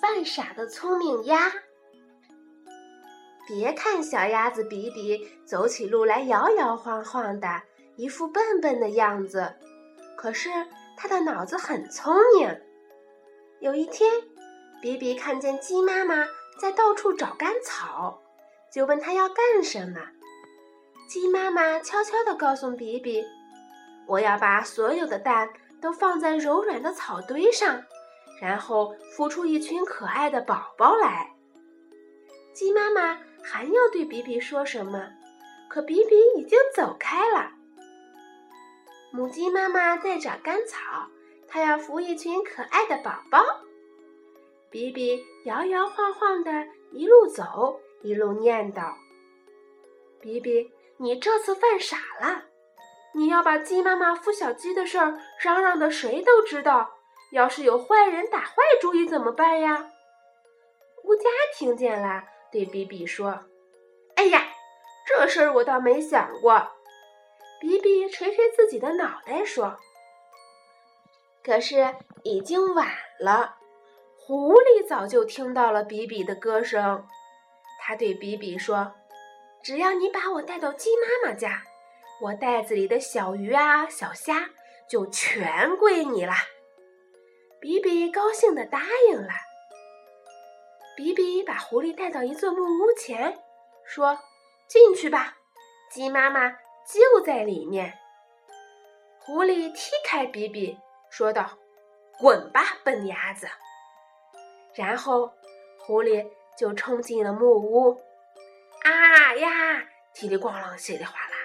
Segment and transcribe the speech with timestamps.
[0.00, 1.52] 犯傻的聪明鸭。
[3.46, 7.62] 别看小鸭子比比走起路来摇摇晃晃的，
[7.96, 9.54] 一副笨笨的样子，
[10.16, 10.48] 可是
[10.96, 12.60] 它的脑子很聪明。
[13.60, 14.10] 有一天，
[14.80, 16.26] 比比看见鸡妈妈
[16.60, 18.22] 在到处找干草，
[18.72, 20.00] 就问它要干什么。
[21.08, 23.24] 鸡妈妈悄悄地告诉比比
[24.06, 27.82] ：“我要把所有的蛋都放在柔软的草堆上，
[28.40, 31.34] 然后孵出一群可爱的宝宝来。”
[32.54, 33.18] 鸡妈妈。
[33.42, 35.08] 还要对比比说什么，
[35.66, 37.52] 可比比已经走开了。
[39.10, 41.08] 母鸡妈妈在找干草，
[41.48, 43.42] 它要孵一群可爱的宝宝。
[44.68, 46.50] 比比摇摇晃晃的，
[46.92, 48.92] 一路走，一路念叨
[50.20, 52.44] ：“比比，你这次犯傻了！
[53.14, 56.90] 你要把鸡妈妈孵小鸡的事儿嚷嚷的谁都知道，
[57.32, 59.90] 要是有坏人打坏主意怎么办呀？”
[61.04, 62.24] 乌鸦听见了。
[62.52, 63.44] 对比比说
[64.16, 64.48] ：“哎呀，
[65.06, 66.72] 这事儿我倒没想过。”
[67.60, 69.78] 比比捶捶自己的脑袋说
[71.44, 72.88] ：“可是已经晚
[73.20, 73.56] 了。”
[74.18, 77.06] 狐狸早就听到了比比的歌声，
[77.80, 78.94] 他对比比说
[79.62, 81.62] ：“只要你把我带到鸡妈妈家，
[82.22, 84.50] 我袋子里的小鱼啊、小虾
[84.88, 86.32] 就全归你了。”
[87.60, 89.28] 比比高兴的答应了。
[90.96, 93.38] 比比把狐狸带到一座木屋前，
[93.84, 94.18] 说
[94.68, 95.36] ：“进去吧，
[95.90, 97.98] 鸡妈妈就在里面。”
[99.20, 100.78] 狐狸踢开比比，
[101.10, 101.58] 说道
[102.18, 103.48] ：“滚吧，笨鸭子！”
[104.74, 105.32] 然后
[105.78, 108.00] 狐狸就冲进了木屋。
[108.82, 109.86] 啊呀！
[110.14, 111.36] 叽里咣啷，稀里哗啦，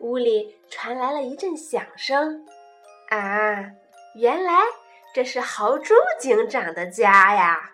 [0.00, 2.46] 屋里传来了一阵响声。
[3.08, 3.70] 啊，
[4.14, 4.60] 原来
[5.12, 7.73] 这是豪猪警长的家呀！